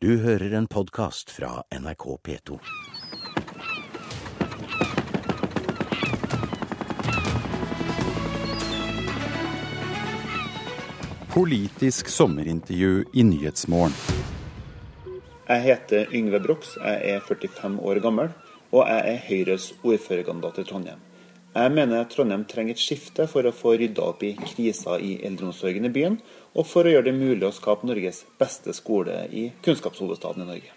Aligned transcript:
Du 0.00 0.12
hører 0.22 0.52
en 0.54 0.66
podkast 0.70 1.30
fra 1.34 1.64
NRK 1.74 2.04
P2. 2.22 2.58
Politisk 11.32 12.08
sommerintervju 12.14 13.08
i 13.12 13.24
Nyhetsmorgen. 13.26 13.98
Jeg 15.48 15.66
heter 15.66 16.14
Yngve 16.14 16.44
Brox, 16.46 16.76
jeg 16.78 17.16
er 17.16 17.26
45 17.26 17.82
år 17.82 17.98
gammel, 18.06 18.30
og 18.70 18.86
jeg 18.86 19.16
er 19.16 19.22
Høyres 19.26 19.72
ordførerkandidat 19.82 20.62
i 20.62 20.68
Trondheim. 20.70 21.07
Jeg 21.58 21.72
mener 21.74 22.04
Trondheim 22.06 22.44
trenger 22.46 22.76
et 22.76 22.82
skifte 22.82 23.24
for 23.26 23.46
å 23.48 23.50
få 23.54 23.72
rydda 23.80 24.04
opp 24.12 24.20
i 24.22 24.34
krisa 24.38 24.94
i 25.02 25.16
eldreomsorgen 25.26 25.88
i 25.88 25.90
byen, 25.90 26.18
og 26.54 26.66
for 26.70 26.86
å 26.86 26.92
gjøre 26.92 27.08
det 27.08 27.14
mulig 27.16 27.48
å 27.48 27.54
skape 27.54 27.88
Norges 27.88 28.20
beste 28.38 28.74
skole 28.76 29.24
i 29.34 29.48
kunnskapshovedstaden 29.64 30.44
i 30.44 30.46
Norge. 30.52 30.74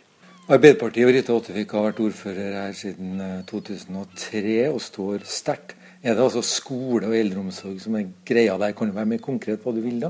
Arbeiderpartiet 0.50 1.06
og 1.06 1.14
Rita 1.14 1.36
Ottervik 1.36 1.76
har 1.78 1.86
vært 1.86 2.02
ordfører 2.02 2.58
her 2.64 2.74
siden 2.76 3.22
2003 3.52 4.42
eh, 4.56 4.72
og 4.72 4.82
står 4.82 5.28
sterkt. 5.30 5.76
Er 6.02 6.18
det 6.18 6.26
altså 6.26 6.42
skole 6.42 7.12
og 7.12 7.14
eldreomsorg 7.14 7.78
som 7.84 8.00
er 8.00 8.10
greia 8.26 8.58
der? 8.58 8.74
Kan 8.74 8.90
du 8.90 8.98
være 8.98 9.12
mer 9.14 9.22
konkret 9.22 9.62
på 9.62 9.70
hva 9.70 9.78
du 9.78 9.86
vil 9.86 10.02
da? 10.02 10.10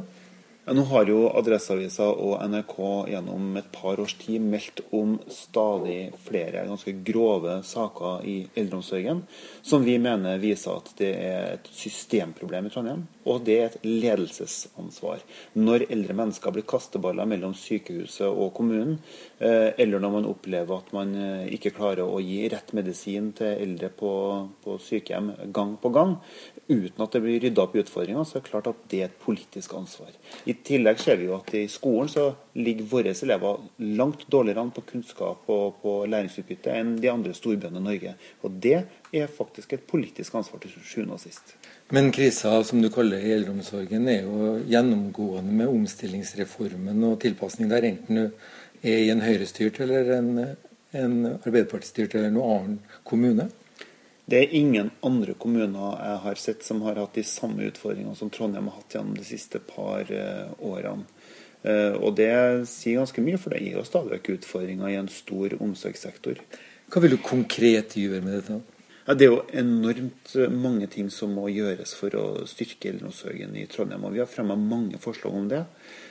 Nå 0.71 0.84
har 0.88 1.09
jo 1.09 1.25
Adresseavisa 1.35 2.05
og 2.23 2.38
NRK 2.48 2.75
gjennom 3.11 3.57
et 3.59 3.67
par 3.75 3.99
års 3.99 4.13
tid 4.21 4.39
meldt 4.39 4.80
om 4.95 5.17
stadig 5.27 6.13
flere 6.23 6.61
ganske 6.70 6.94
grove 7.07 7.57
saker 7.67 8.23
i 8.23 8.35
eldreomsorgen, 8.55 9.25
som 9.67 9.84
vi 9.84 9.97
mener 9.99 10.39
viser 10.39 10.77
at 10.77 10.94
det 11.02 11.09
er 11.17 11.57
et 11.57 11.67
systemproblem 11.75 12.70
i 12.70 12.71
Trondheim, 12.71 13.03
og 13.27 13.44
det 13.49 13.57
er 13.57 13.67
et 13.67 13.84
ledelsesansvar. 13.84 15.25
Når 15.59 15.89
eldre 15.89 16.16
mennesker 16.21 16.55
blir 16.55 16.67
kasteballer 16.70 17.27
mellom 17.27 17.58
sykehuset 17.58 18.30
og 18.30 18.53
kommunen, 18.55 19.02
eh, 19.44 19.73
eller 19.75 19.99
når 19.99 20.16
man 20.16 20.30
opplever 20.31 20.77
at 20.77 20.95
man 20.95 21.11
eh, 21.17 21.52
ikke 21.58 21.75
klarer 21.75 22.08
å 22.08 22.22
gi 22.23 22.45
rett 22.53 22.72
medisin 22.77 23.33
til 23.36 23.58
eldre 23.58 23.92
på, 23.92 24.14
på 24.64 24.80
sykehjem 24.80 25.33
gang 25.52 25.75
på 25.83 25.92
gang, 25.92 26.16
uten 26.72 27.03
at 27.03 27.16
det 27.16 27.22
blir 27.23 27.41
rydda 27.44 27.66
opp 27.66 27.75
i 27.75 27.81
utfordringene, 27.83 28.23
så 28.27 28.38
er 28.38 28.44
det 28.44 28.50
klart 28.50 28.69
at 28.72 28.80
det 28.91 29.02
er 29.02 29.09
et 29.09 29.19
politisk 29.22 29.73
ansvar. 29.77 30.14
I 30.50 30.55
tillegg 30.66 31.02
ser 31.02 31.19
vi 31.19 31.27
jo 31.27 31.36
at 31.38 31.52
i 31.58 31.66
skolen 31.72 32.09
så 32.11 32.30
ligger 32.58 32.88
våre 32.91 33.14
elever 33.14 33.61
langt 34.00 34.25
dårligere 34.31 34.64
an 34.64 34.73
på 34.75 34.86
kunnskap 34.94 35.49
og 35.52 35.81
på 35.83 35.95
læringsutbytte 36.11 36.73
enn 36.80 36.95
de 37.03 37.11
andre 37.11 37.36
storbøndene 37.38 37.83
i 37.83 37.89
Norge. 37.89 38.16
Og 38.47 38.58
det 38.64 38.80
er 39.11 39.31
faktisk 39.31 39.75
et 39.75 39.86
politisk 39.88 40.36
ansvar 40.39 40.64
til 40.64 40.73
sjuende 40.80 41.17
og 41.17 41.23
sist. 41.23 41.55
Men 41.92 42.11
krisa 42.16 42.55
som 42.64 42.81
du 42.81 42.89
kaller 42.94 43.23
eldreomsorgen 43.36 44.08
er 44.08 44.23
jo 44.23 44.58
gjennomgående 44.72 45.55
med 45.61 45.72
omstillingsreformen 45.72 47.03
og 47.09 47.19
tilpasning 47.23 47.72
der, 47.72 47.89
enten 47.92 48.22
du 48.22 48.27
er 48.81 49.02
i 49.03 49.09
en 49.14 49.23
høyrestyrt 49.23 49.81
eller 49.83 50.14
en, 50.17 50.30
en 50.95 51.17
arbeiderpartistyrt 51.33 52.16
eller 52.16 52.31
noen 52.33 52.55
annen 52.55 53.02
kommune. 53.08 53.49
Det 54.31 54.39
er 54.39 54.53
ingen 54.55 54.93
andre 55.03 55.33
kommuner 55.35 55.97
jeg 55.99 56.19
har 56.23 56.37
sett 56.39 56.63
som 56.63 56.79
har 56.85 56.95
hatt 57.01 57.17
de 57.17 57.23
samme 57.27 57.65
utfordringene 57.67 58.15
som 58.15 58.29
Trondheim 58.31 58.69
har 58.69 58.77
hatt 58.79 58.95
gjennom 58.95 59.17
de 59.17 59.25
siste 59.27 59.59
par 59.67 60.07
uh, 60.07 60.53
årene. 60.63 61.03
Uh, 61.65 61.99
og 61.99 62.15
det 62.15 62.31
sier 62.71 63.02
ganske 63.02 63.21
mye, 63.25 63.37
for 63.41 63.52
det 63.52 63.59
gir 63.65 63.75
jo 63.75 63.83
stadig 63.85 64.15
vekk 64.15 64.29
utfordringer 64.37 64.93
i 64.93 64.95
en 65.02 65.11
stor 65.11 65.57
omsorgssektor. 65.59 66.39
Hva 66.91 67.03
vil 67.03 67.17
du 67.17 67.19
konkret 67.23 67.97
gjøre 67.99 68.23
med 68.23 68.39
dette? 68.39 68.61
Ja, 69.05 69.16
det 69.17 69.25
er 69.25 69.31
jo 69.31 69.41
enormt 69.57 70.35
mange 70.53 70.85
ting 70.91 71.07
som 71.09 71.33
må 71.33 71.47
gjøres 71.49 71.95
for 71.97 72.13
å 72.19 72.25
styrke 72.49 72.91
eldreomsorgen 72.91 73.55
i 73.58 73.66
Trondheim. 73.69 74.03
og 74.05 74.13
Vi 74.13 74.21
har 74.21 74.30
fremma 74.30 74.55
mange 74.55 74.99
forslag 75.02 75.33
om 75.33 75.47
det. 75.49 75.63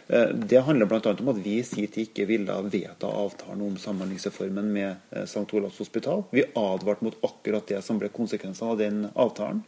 Eh, 0.09 0.33
det 0.35 0.65
handler 0.67 0.91
bl.a. 0.91 1.15
om 1.15 1.31
at 1.31 1.39
vi 1.45 1.61
i 1.61 1.67
sin 1.67 1.87
tid 1.87 2.09
ikke 2.09 2.27
ville 2.27 2.57
vedta 2.67 3.07
avtalen 3.07 3.63
om 3.69 3.79
Samhandlingsreformen 3.79 4.73
med 4.75 4.91
eh, 5.15 5.23
St. 5.23 5.47
Olavs 5.55 5.79
hospital. 5.79 6.25
Vi 6.35 6.49
advarte 6.59 7.07
mot 7.07 7.19
akkurat 7.31 7.71
det 7.71 7.79
som 7.87 8.01
ble 8.01 8.11
konsekvensene 8.11 8.75
av 8.75 8.83
den 8.83 9.05
avtalen. 9.15 9.63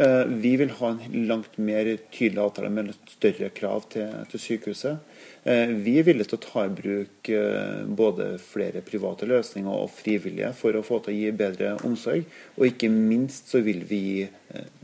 Eh, 0.00 0.24
vi 0.24 0.56
vil 0.56 0.70
ha 0.70 0.88
en 0.90 1.26
langt 1.28 1.58
mer 1.58 1.96
tydelig 2.10 2.40
avtale 2.40 2.70
med 2.72 2.94
større 3.10 3.50
krav 3.52 3.82
til, 3.92 4.08
til 4.32 4.40
sykehuset. 4.40 5.02
Eh, 5.44 5.74
vi 5.84 5.98
er 6.00 6.06
villige 6.06 6.30
til 6.30 6.38
å 6.38 6.44
ta 6.44 6.62
i 6.64 6.70
bruk 6.72 7.28
eh, 7.28 7.82
både 8.00 8.30
flere 8.40 8.80
private 8.86 9.28
løsninger 9.28 9.68
og 9.68 9.92
frivillige 9.92 10.54
for 10.56 10.78
å 10.78 10.84
få 10.86 11.02
til 11.04 11.12
å 11.12 11.16
gi 11.18 11.34
bedre 11.42 11.74
omsorg. 11.84 12.24
Og 12.56 12.70
ikke 12.70 12.88
minst 12.94 13.52
så 13.52 13.60
vil 13.66 13.82
vi 13.90 14.00
gi 14.06 14.22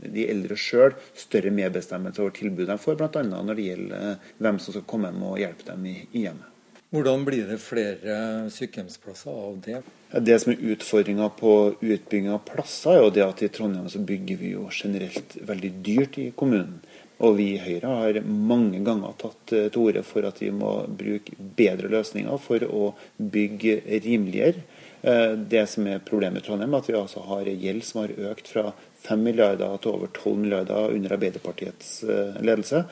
de 0.05 0.27
eldre 0.29 0.59
sjøl 0.59 0.93
større 1.17 1.49
medbestemmelse 1.55 2.21
over 2.21 2.37
tilbudet 2.37 2.69
de 2.75 2.77
får, 2.83 2.99
bl.a. 3.01 3.25
når 3.25 3.57
det 3.57 3.67
gjelder 3.71 4.29
hvem 4.37 4.61
som 4.61 4.77
skal 4.77 4.85
komme 4.93 5.09
hjem 5.09 5.25
og 5.31 5.41
hjelpe 5.41 5.67
dem 5.71 5.89
i, 5.89 5.97
hjemmet. 6.27 6.56
Hvordan 6.89 7.25
blir 7.27 7.49
det 7.49 7.57
flere 7.59 8.17
sykehjemsplasser 8.53 9.31
av 9.31 9.57
det? 9.65 9.81
Det 10.23 10.37
som 10.39 10.53
er 10.53 10.61
utfordringa 10.71 11.27
på 11.35 11.53
utbygging 11.83 12.29
av 12.31 12.45
plasser, 12.47 12.95
er 12.95 13.03
jo 13.03 13.09
det 13.11 13.25
at 13.25 13.43
i 13.43 13.49
Trondheim 13.51 13.89
så 13.91 13.99
bygger 14.07 14.39
vi 14.39 14.53
jo 14.53 14.69
generelt 14.71 15.35
veldig 15.49 15.71
dyrt 15.83 16.19
i 16.23 16.29
kommunen. 16.31 16.79
Og 17.19 17.35
vi 17.39 17.49
i 17.55 17.59
Høyre 17.59 17.91
har 17.91 18.19
mange 18.23 18.79
ganger 18.85 19.15
tatt 19.19 19.51
eh, 19.57 19.67
til 19.73 19.89
orde 19.89 20.03
for 20.05 20.27
at 20.29 20.39
vi 20.39 20.51
må 20.53 20.71
bruke 20.87 21.33
bedre 21.57 21.89
løsninger 21.91 22.39
for 22.39 22.63
å 22.69 22.91
bygge 23.17 23.79
rimeligere. 24.05 24.61
Eh, 25.01 25.33
det 25.35 25.65
som 25.73 25.89
er 25.89 26.03
problemet 26.05 26.45
i 26.45 26.47
Trondheim, 26.47 26.71
er 26.71 26.85
at 26.85 26.91
vi 26.91 26.95
altså 26.99 27.25
har 27.25 27.49
gjeld 27.49 27.83
som 27.83 28.03
har 28.03 28.15
økt 28.31 28.53
fra 28.53 28.69
5 29.07 29.23
milliarder 29.23 29.77
til 29.81 29.93
over 29.95 30.11
12 30.13 30.41
milliarder 30.43 30.93
under 30.95 31.15
Arbeiderpartiets 31.15 31.91
eh, 32.03 32.37
ledelse. 32.43 32.83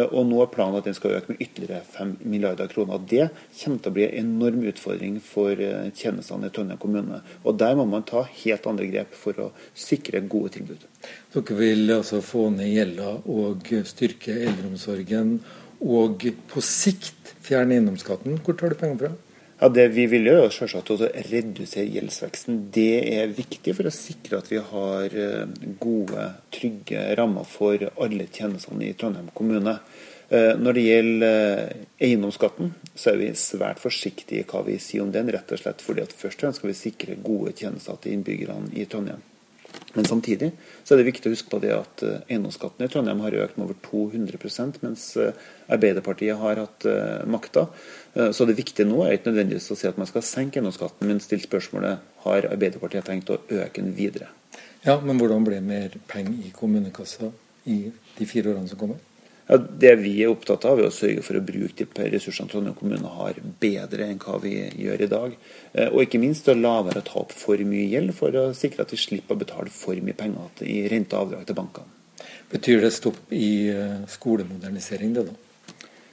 Og 0.00 0.26
nå 0.26 0.40
er 0.42 0.50
planen 0.52 0.78
at 0.78 0.86
den 0.86 0.96
skal 0.96 1.16
øke 1.18 1.32
med 1.32 1.42
ytterligere 1.42 1.82
5 1.94 2.16
milliarder 2.24 2.70
kroner. 2.70 3.00
Det 3.00 3.28
kommer 3.62 3.80
til 3.80 3.92
å 3.92 3.96
bli 3.96 4.06
en 4.08 4.34
enorm 4.34 4.66
utfordring 4.70 5.16
for 5.24 5.62
tjenestene 5.96 6.50
i 6.50 6.54
Trondheim 6.54 6.80
kommune. 6.82 7.22
Og 7.44 7.58
der 7.58 7.78
må 7.78 7.86
man 7.88 8.06
ta 8.06 8.22
helt 8.42 8.68
andre 8.70 8.90
grep 8.90 9.16
for 9.16 9.40
å 9.42 9.48
sikre 9.74 10.22
gode 10.30 10.54
tilbud. 10.58 10.86
Dere 11.34 11.58
vil 11.58 11.96
altså 11.96 12.20
få 12.24 12.48
ned 12.54 12.70
gjelda 12.74 13.16
og 13.30 13.72
styrke 13.88 14.36
eldreomsorgen, 14.36 15.38
og 15.80 16.26
på 16.50 16.62
sikt 16.64 17.34
fjerne 17.44 17.78
eiendomsskatten. 17.78 18.40
Hvor 18.44 18.56
tar 18.58 18.72
du 18.72 18.80
pengene 18.80 19.00
fra? 19.00 19.12
Ja, 19.60 19.68
Det 19.68 19.90
vi 19.92 20.06
vil 20.08 20.24
gjøre, 20.24 20.46
er 20.48 20.54
selvsagt 20.56 20.90
å 20.94 20.96
redusere 21.04 21.90
gjeldsveksten. 21.92 22.62
Det 22.72 23.02
er 23.12 23.34
viktig 23.36 23.74
for 23.76 23.90
å 23.90 23.92
sikre 23.92 24.38
at 24.40 24.48
vi 24.48 24.56
har 24.56 25.12
eh, 25.12 25.66
gode, 25.82 26.30
trygge 26.54 27.02
rammer 27.18 27.44
for 27.44 27.84
alle 28.00 28.24
tjenestene 28.32 28.88
i 28.88 28.94
Trondheim 28.96 29.28
kommune. 29.36 29.74
Eh, 30.32 30.54
når 30.56 30.78
det 30.78 30.86
gjelder 30.86 31.26
eh, 31.66 31.84
eiendomsskatten, 32.08 32.72
så 32.94 33.12
er 33.12 33.20
vi 33.20 33.28
svært 33.36 33.84
forsiktige 33.84 34.46
i 34.46 34.48
hva 34.48 34.64
vi 34.64 34.78
sier 34.80 35.04
om 35.04 35.12
den, 35.12 35.28
rett 35.28 35.52
og 35.52 35.60
slett 35.60 35.84
fordi 35.84 36.06
at 36.06 36.16
først 36.16 36.40
og 36.40 36.46
fremst 36.46 36.62
skal 36.62 36.72
vi 36.72 36.78
sikre 36.80 37.20
gode 37.20 37.52
tjenester 37.60 38.00
til 38.00 38.16
innbyggerne 38.16 38.72
i 38.80 38.88
Trondheim. 38.88 39.20
Men 39.96 40.06
samtidig 40.06 40.52
så 40.84 40.94
er 40.94 41.00
det 41.00 41.08
viktig 41.08 41.30
å 41.30 41.34
huske 41.34 41.50
på 41.50 41.58
det 41.62 41.72
at 41.74 42.04
eh, 42.06 42.20
eiendomsskatten 42.30 42.86
i 42.86 42.90
Trondheim 42.92 43.22
har 43.24 43.36
økt 43.42 43.58
med 43.58 43.66
over 43.66 43.78
200% 43.88 44.78
mens 44.84 45.06
eh, 45.18 45.48
Arbeiderpartiet 45.70 46.38
har 46.38 46.58
hatt 46.58 46.86
uh, 46.90 47.22
makta. 47.30 47.68
Så 48.34 48.42
det 48.42 48.56
viktige 48.58 48.88
nå 48.88 49.04
er 49.04 49.14
ikke 49.14 49.30
nødvendigvis 49.30 49.68
å 49.70 49.76
si 49.78 49.86
at 49.86 50.00
man 50.00 50.08
skal 50.10 50.24
senke 50.26 50.58
eiendomsskatten, 50.58 51.06
men 51.06 51.22
stille 51.22 51.46
spørsmålet 51.46 52.08
har 52.24 52.48
Arbeiderpartiet 52.50 53.06
tenkt 53.06 53.30
å 53.30 53.38
øke 53.38 53.78
den 53.78 53.92
videre. 53.94 54.32
Ja, 54.82 54.98
Men 54.98 55.20
hvordan 55.20 55.46
blir 55.46 55.60
det 55.60 55.68
mer 55.68 55.94
penger 56.10 56.42
i 56.42 56.50
kommunekassa 56.56 57.30
i 57.70 57.92
de 58.18 58.26
fire 58.26 58.50
årene 58.50 58.66
som 58.66 58.80
kommer? 58.82 58.98
Ja, 59.50 59.56
det 59.58 59.96
vi 59.98 60.12
er 60.22 60.30
opptatt 60.30 60.62
av, 60.68 60.78
er 60.78 60.86
å 60.86 60.94
sørge 60.94 61.24
for 61.26 61.34
å 61.34 61.42
bruke 61.42 61.82
de 61.82 62.04
ressursene 62.12 62.52
Trondheim 62.52 62.76
kommune 62.78 63.14
har, 63.16 63.40
bedre 63.58 64.06
enn 64.06 64.20
hva 64.22 64.36
vi 64.38 64.52
gjør 64.78 65.02
i 65.02 65.08
dag. 65.10 65.34
Eh, 65.72 65.88
og 65.88 66.04
ikke 66.04 66.20
minst 66.22 66.46
å 66.46 66.54
la 66.54 66.76
være 66.86 67.02
å 67.02 67.06
ta 67.08 67.16
opp 67.24 67.34
for 67.34 67.58
mye 67.66 67.88
gjeld, 67.90 68.14
for 68.14 68.36
å 68.38 68.44
sikre 68.54 68.86
at 68.86 68.94
vi 68.94 69.00
slipper 69.02 69.34
å 69.34 69.40
betale 69.40 69.72
for 69.74 69.98
mye 69.98 70.14
penger 70.14 70.62
i 70.70 70.84
rente 70.92 71.18
og 71.18 71.26
avdrag 71.26 71.48
til 71.48 71.58
bankene. 71.58 71.98
Betyr 72.52 72.84
det 72.84 72.92
stopp 72.94 73.34
i 73.34 73.50
eh, 73.74 73.98
skolemodernisering, 74.14 75.18
det 75.18 75.26
da? 75.32 75.38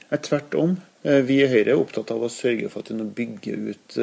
Tvert 0.08 0.54
om. 0.58 0.76
Eh, 1.02 1.22
vi 1.28 1.40
i 1.42 1.48
Høyre 1.50 1.74
er 1.74 1.80
opptatt 1.80 2.10
av 2.14 2.24
å 2.24 2.32
sørge 2.32 2.70
for 2.72 2.82
at 2.82 2.92
vi 2.92 2.98
nå 2.98 3.08
bygger 3.16 3.70
ut 3.72 4.00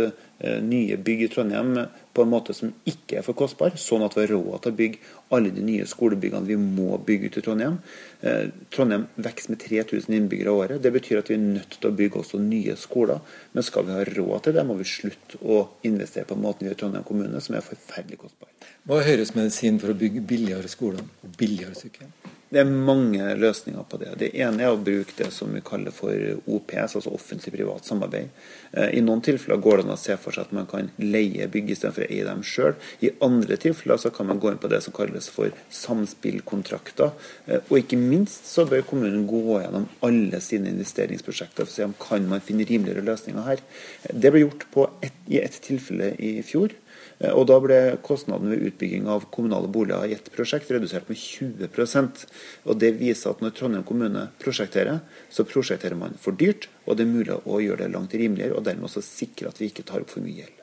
nye 0.61 0.97
bygg 0.99 1.21
i 1.23 1.27
Trondheim 1.31 1.77
på 2.15 2.23
en 2.23 2.31
måte 2.31 2.53
som 2.55 2.71
ikke 2.87 3.19
er 3.19 3.25
for 3.25 3.35
kostbar, 3.37 3.75
sånn 3.79 4.03
at 4.05 4.15
vi 4.15 4.23
har 4.23 4.33
råd 4.35 4.63
til 4.63 4.71
å 4.71 4.77
bygge 4.77 5.15
alle 5.35 5.51
de 5.53 5.63
nye 5.65 5.87
skolebyggene 5.89 6.47
vi 6.47 6.57
må 6.59 6.99
bygge 7.07 7.29
ut 7.29 7.39
i 7.39 7.43
Trondheim. 7.43 7.79
Eh, 8.21 8.45
Trondheim 8.73 9.07
vokser 9.15 9.51
med 9.53 9.61
3000 9.63 10.15
innbyggere 10.15 10.53
i 10.53 10.61
året. 10.61 10.83
Det 10.83 10.93
betyr 10.95 11.19
at 11.19 11.31
vi 11.31 11.37
er 11.37 11.43
nødt 11.43 11.75
til 11.79 11.89
å 11.89 11.95
bygge 11.95 12.21
også 12.21 12.39
nye 12.43 12.77
skoler. 12.79 13.19
Men 13.53 13.67
skal 13.67 13.87
vi 13.87 13.97
ha 13.97 14.05
råd 14.07 14.45
til 14.45 14.55
det, 14.55 14.65
må 14.67 14.77
vi 14.79 14.87
slutte 14.89 15.41
å 15.43 15.65
investere 15.89 16.29
på 16.29 16.39
måten 16.39 16.65
vi 16.65 16.71
gjør 16.71 16.79
i 16.79 16.81
Trondheim 16.83 17.09
kommune, 17.09 17.43
som 17.43 17.57
er 17.57 17.67
forferdelig 17.67 18.21
kostbar. 18.23 18.51
Hva 18.87 19.01
er 19.01 19.11
Høyres 19.11 19.35
medisin 19.35 19.81
for 19.81 19.91
å 19.91 19.99
bygge 19.99 20.23
billigere 20.29 20.71
skoler 20.71 21.03
og 21.03 21.37
billigere 21.39 21.75
sykehjem? 21.79 22.15
Det 22.55 22.61
er 22.63 22.69
mange 22.71 23.33
løsninger 23.35 23.83
på 23.91 23.97
det. 23.99 24.13
Det 24.21 24.29
ene 24.39 24.63
er 24.63 24.71
å 24.71 24.79
bruke 24.79 25.11
det 25.17 25.25
som 25.35 25.49
vi 25.51 25.59
kaller 25.65 25.91
for 25.91 26.15
OPS, 26.47 26.93
altså 26.95 27.11
offentlig-privat 27.11 27.83
samarbeid. 27.83 28.29
Eh, 28.71 28.93
I 28.95 29.01
noen 29.03 29.19
tilfeller 29.25 29.59
går 29.59 29.81
det 29.81 29.83
an 29.83 29.95
å 29.97 29.97
se 29.99 30.15
for 30.15 30.31
seg 30.31 30.45
at 30.45 30.53
man 30.55 30.69
kan 30.71 30.87
leie 31.01 31.49
bygg 31.51 31.73
istedenfor 31.75 32.05
å 32.05 32.07
eie 32.07 32.23
dem 32.23 32.45
sjøl. 32.47 32.77
I 33.03 33.11
andre 33.27 33.57
tilfeller 33.59 33.99
så 33.99 34.13
kan 34.15 34.29
man 34.29 34.39
gå 34.39 34.53
inn 34.53 34.61
på 34.63 34.71
det 34.71 34.79
som 34.85 34.95
kalles 34.95 35.27
for 35.35 35.51
samspillkontrakter. 35.81 37.11
Eh, 37.49 37.59
og 37.59 37.75
ikke 37.81 37.99
minst 37.99 38.47
så 38.47 38.63
bør 38.71 38.87
kommunen 38.87 39.27
gå 39.27 39.59
gjennom 39.59 39.89
alle 40.07 40.39
sine 40.39 40.71
investeringsprosjekter 40.71 41.67
for 41.67 41.73
å 41.73 41.75
se 41.75 41.89
om 41.89 41.99
kan 42.07 42.31
man 42.31 42.45
finne 42.45 42.63
rimeligere 42.71 43.03
løsninger 43.03 43.49
her. 43.51 43.67
Det 44.15 44.31
ble 44.31 44.45
gjort 44.45 44.63
et, 45.03 45.19
i 45.27 45.43
ett 45.43 45.59
tilfelle 45.67 46.13
i 46.23 46.37
fjor. 46.47 46.71
Eh, 47.19 47.31
og 47.31 47.47
Da 47.47 47.59
ble 47.63 47.79
kostnaden 48.05 48.51
ved 48.51 48.65
utbygging 48.69 49.07
av 49.11 49.27
kommunale 49.31 49.69
boliger 49.71 50.09
i 50.09 50.15
ett 50.17 50.31
prosjekt 50.33 50.71
redusert 50.71 51.09
med 51.09 51.17
20% 51.17 52.25
og 52.65 52.79
Det 52.81 52.91
viser 52.99 53.31
at 53.31 53.41
når 53.41 53.55
Trondheim 53.55 53.85
kommune 53.87 54.27
prosjekterer, 54.41 54.99
så 55.29 55.47
prosjekterer 55.47 55.95
man 55.95 56.17
for 56.19 56.35
dyrt, 56.35 56.67
og 56.85 56.97
det 56.97 57.05
er 57.05 57.13
mulig 57.13 57.39
å 57.45 57.61
gjøre 57.61 57.85
det 57.85 57.93
langt 57.93 58.13
rimeligere, 58.13 58.55
og 58.55 58.65
dermed 58.65 58.89
også 58.89 59.03
sikre 59.05 59.49
at 59.49 59.59
vi 59.61 59.69
ikke 59.71 59.85
tar 59.87 60.03
opp 60.03 60.11
for 60.11 60.25
mye 60.25 60.43
gjeld. 60.43 60.61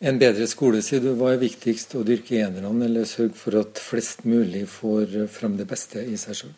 En 0.00 0.16
bedre 0.16 0.46
skole, 0.48 0.80
sier 0.80 1.02
du. 1.04 1.10
Hva 1.12 1.34
er 1.34 1.42
viktigst, 1.42 1.92
å 1.98 2.06
dyrke 2.06 2.38
enerne 2.40 2.86
eller 2.86 3.04
sørge 3.04 3.36
for 3.36 3.58
at 3.60 3.80
flest 3.84 4.24
mulig 4.24 4.64
får 4.72 5.26
fram 5.28 5.58
det 5.58 5.68
beste 5.68 6.00
i 6.00 6.16
seg 6.16 6.38
sjøl? 6.38 6.54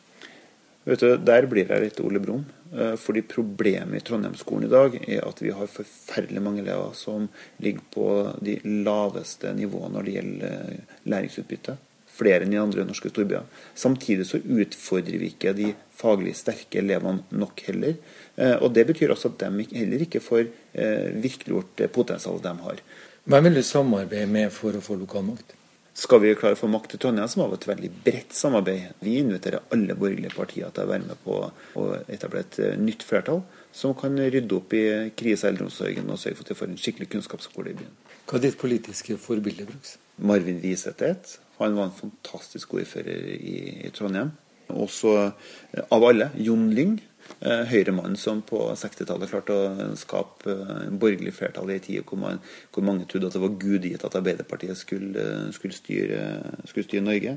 Vet 0.84 1.00
du, 1.00 1.16
Der 1.16 1.46
blir 1.46 1.68
jeg 1.70 1.84
litt 1.84 2.00
Ole 2.02 2.20
Brumm. 2.22 2.44
Eh, 2.72 2.96
fordi 2.96 3.22
Problemet 3.28 4.00
i 4.00 4.04
Trondheimsskolen 4.06 4.66
i 4.66 4.72
dag 4.72 4.96
er 5.04 5.26
at 5.26 5.42
vi 5.42 5.52
har 5.52 5.68
forferdelig 5.68 6.42
mange 6.42 6.62
elever 6.64 6.94
som 6.96 7.28
ligger 7.62 7.84
på 7.92 8.06
de 8.40 8.56
laveste 8.64 9.52
nivåene 9.54 9.92
når 9.98 10.08
det 10.08 10.14
gjelder 10.16 10.54
eh, 10.56 10.98
læringsutbytte. 11.12 11.76
Flere 12.12 12.44
enn 12.44 12.56
i 12.56 12.60
andre 12.60 12.84
norske 12.88 13.12
storbyer. 13.12 13.44
Samtidig 13.78 14.26
så 14.28 14.40
utfordrer 14.40 15.20
vi 15.20 15.30
ikke 15.32 15.54
de 15.56 15.70
faglig 15.96 16.34
sterke 16.36 16.80
elevene 16.82 17.24
nok 17.30 17.62
heller. 17.68 17.96
Eh, 18.36 18.56
og 18.58 18.72
Det 18.72 18.86
betyr 18.88 19.14
også 19.14 19.32
at 19.32 19.44
de 19.44 19.68
heller 19.76 20.06
ikke 20.08 20.24
får 20.24 20.48
virkeliggjort 21.22 21.82
potensialet 21.92 22.42
de 22.42 22.52
har. 22.64 22.78
Hvem 23.28 23.44
vil 23.44 23.60
du 23.60 23.62
samarbeide 23.62 24.26
med 24.26 24.48
for 24.52 24.74
å 24.74 24.80
få 24.82 24.96
lokal 24.98 25.28
makt? 25.28 25.52
Skal 26.02 26.18
vi 26.18 26.32
klare 26.34 26.56
å 26.56 26.58
få 26.58 26.66
makt 26.70 26.94
til 26.94 27.00
Trondheim, 27.02 27.28
så 27.30 27.38
må 27.38 27.44
vi 27.46 27.54
ha 27.54 27.60
et 27.60 27.68
veldig 27.68 27.88
bredt 28.02 28.34
samarbeid. 28.34 28.94
Vi 29.04 29.18
inviterer 29.20 29.62
alle 29.74 29.94
borgerlige 29.94 30.34
partier 30.34 30.72
til 30.74 30.88
å 30.88 30.90
være 30.90 31.06
med 31.06 31.20
på 31.22 31.36
å 31.78 31.84
etablere 32.10 32.42
et 32.48 32.58
eh, 32.64 32.80
nytt 32.80 33.04
flertall 33.06 33.42
som 33.76 33.94
kan 33.98 34.16
rydde 34.18 34.56
opp 34.56 34.74
i 34.74 34.82
krisa 35.18 35.46
i 35.46 35.52
eldreomsorgen 35.52 36.10
og 36.10 36.18
sørge 36.18 36.40
for 36.40 36.48
at 36.48 36.50
vi 36.50 36.58
får 36.58 36.72
en 36.72 36.80
skikkelig 36.82 37.08
kunnskapsskole 37.12 37.70
i 37.70 37.76
byen. 37.78 37.94
Hva 38.26 38.40
er 38.40 38.44
ditt 38.48 38.58
politiske 38.58 39.18
forbilde, 39.20 39.68
Bruks? 39.68 39.94
Marvin 40.18 40.58
Wiseth. 40.64 41.38
Han 41.60 41.78
var 41.78 41.88
en 41.88 41.94
fantastisk 42.00 42.74
ordfører 42.80 43.28
i, 43.36 43.56
i 43.86 43.94
Trondheim. 43.94 44.34
Også 44.72 45.14
eh, 45.20 45.86
av 45.86 46.08
alle, 46.08 46.32
Jon 46.42 46.66
Lyng. 46.74 46.96
Eh, 47.42 47.64
Høyremann 47.66 48.14
som 48.18 48.38
på 48.46 48.58
60-tallet 48.78 49.30
klarte 49.32 49.54
å 49.56 49.86
skape 49.98 50.52
eh, 50.52 50.74
en 50.86 50.98
borgerlig 51.02 51.32
flertall 51.34 51.72
i 51.72 51.78
en 51.80 51.82
tid 51.82 52.04
hvor, 52.06 52.20
man, 52.22 52.38
hvor, 52.70 52.84
mange 52.86 53.08
trodde 53.10 53.30
at 53.30 53.34
det 53.34 53.42
var 53.42 53.56
gudgitt 53.64 54.04
at 54.06 54.18
Arbeiderpartiet 54.18 54.78
skulle, 54.78 55.24
skulle, 55.56 55.74
styre, 55.74 56.20
skulle, 56.68 56.86
styre, 56.86 57.02
Norge. 57.08 57.34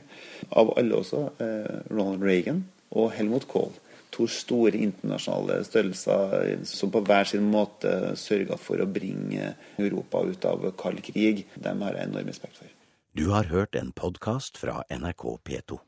Av 0.61 0.75
alle 0.77 0.99
også 0.99 1.23
eh, 1.41 1.73
Ronald 1.89 2.25
Reagan 2.25 2.61
og 2.93 3.15
Helmut 3.17 3.47
Kohl. 3.49 3.73
To 4.15 4.27
store 4.31 4.77
internasjonale 4.77 5.57
størrelser 5.67 6.61
som 6.69 6.93
på 6.93 7.01
hver 7.03 7.27
sin 7.27 7.49
måte 7.51 8.13
sørga 8.19 8.59
for 8.61 8.79
å 8.79 8.87
bringe 8.87 9.55
Europa 9.81 10.21
ut 10.23 10.47
av 10.47 10.69
kald 10.79 11.01
krig. 11.03 11.47
Dem 11.57 11.83
har 11.83 11.97
jeg 11.97 12.11
enorm 12.11 12.29
respekt 12.29 12.61
for. 12.61 12.69
Du 13.17 13.31
har 13.33 13.49
hørt 13.49 13.75
en 13.79 13.91
podkast 13.95 14.61
fra 14.61 14.83
NRK 14.91 15.27
P2. 15.49 15.81